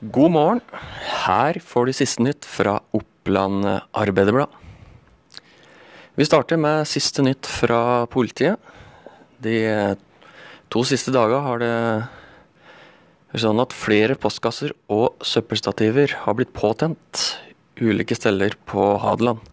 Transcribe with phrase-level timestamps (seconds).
[0.00, 0.60] God morgen.
[1.26, 4.48] Her får du siste nytt fra Oppland Arbeiderblad.
[6.16, 8.56] Vi starter med siste nytt fra politiet.
[9.44, 9.58] De
[10.72, 11.76] to siste dager har det
[13.44, 17.36] sånn at flere postkasser og søppelstativer har blitt påtent
[17.76, 19.44] ulike steder på Hadeland.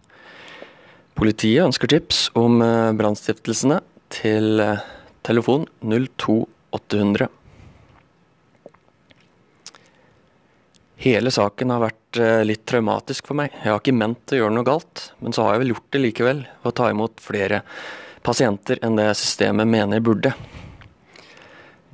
[1.12, 2.62] Politiet ønsker tips om
[2.96, 3.82] brannstiftelsene
[4.16, 4.64] til
[5.28, 7.28] telefon 02800.
[10.98, 13.52] Hele saken har vært eh, litt traumatisk for meg.
[13.54, 16.00] Jeg har ikke ment å gjøre noe galt, men så har jeg vel gjort det
[16.02, 17.60] likevel, ved å ta imot flere
[18.26, 20.32] pasienter enn det systemet mener burde.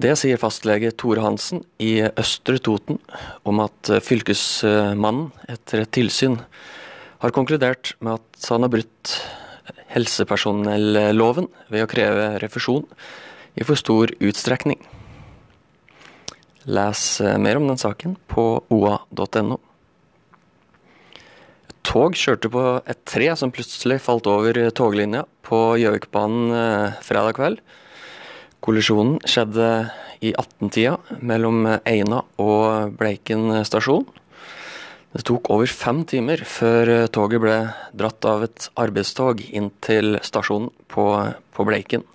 [0.00, 2.96] Det sier fastlege Tore Hansen i Østre Toten
[3.44, 6.40] om at eh, fylkesmannen etter et tilsyn
[7.20, 9.18] har konkludert med at han har brutt
[9.94, 12.88] helsepersonelloven ved å kreve refusjon
[13.54, 14.80] i for stor utstrekning.
[16.64, 19.58] Les eh, mer om den saken på oa.no.
[21.68, 27.36] Et tog kjørte på et tre som plutselig falt over toglinja på Gjøvikbanen eh, fredag
[27.36, 27.60] kveld.
[28.64, 29.68] Kollisjonen skjedde
[30.24, 34.06] i 18-tida mellom Eina og Bleiken stasjon.
[35.14, 37.58] Det tok over fem timer før toget ble
[37.92, 41.04] dratt av et arbeidstog inn til stasjonen på,
[41.54, 42.08] på Bleiken.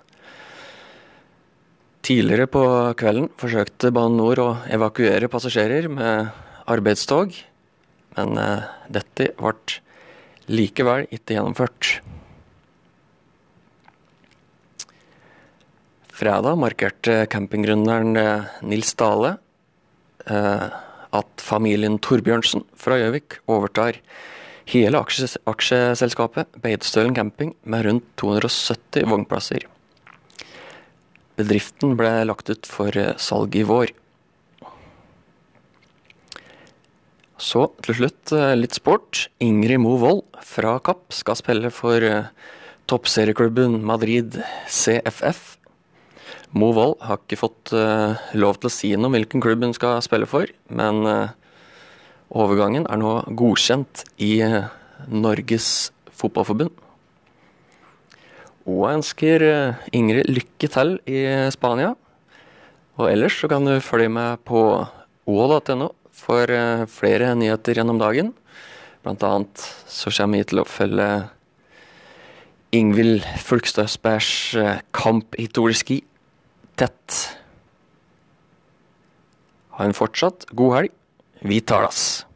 [2.10, 2.62] Tidligere på
[2.98, 6.32] kvelden forsøkte Bane NOR å evakuere passasjerer med
[6.66, 7.36] arbeidstog,
[8.18, 9.54] men eh, dette ble
[10.50, 11.92] likevel ikke gjennomført.
[16.10, 19.36] Fredag markerte campinggründeren eh, Nils Dale
[20.26, 20.68] eh,
[21.14, 24.02] at familien Torbjørnsen fra Gjøvik overtar
[24.74, 29.76] hele aksjeselskapet Beitostølen camping med rundt 270 vognplasser.
[31.40, 33.94] Bedriften ble lagt ut for eh, salg i vår.
[37.40, 39.30] Så til slutt eh, litt sport.
[39.44, 42.28] Ingrid Mo Wold fra Kapp skal spille for eh,
[42.92, 44.36] toppserieklubben Madrid
[44.68, 45.56] CFF.
[46.60, 47.72] Mo Wold har ikke fått
[48.34, 51.06] lov til å si noe om hvilken klubb hun skal spille for, men
[52.34, 54.32] overgangen er nå godkjent i
[55.14, 55.70] Norges
[56.10, 56.74] Fotballforbund.
[58.70, 61.96] Og ønsker eh, Ingrid lykke til i Spania.
[63.00, 64.62] Og ellers så kan du følge med på
[65.30, 68.34] o.no for eh, flere nyheter gjennom dagen.
[69.04, 71.10] Blant annet så kommer vi til å følge
[72.76, 76.02] Ingvild Fulkstøsbergs eh, kamp i Tour Ski
[76.78, 77.20] tett.
[79.80, 80.98] Ha en fortsatt god helg.
[81.40, 82.29] Vi talas.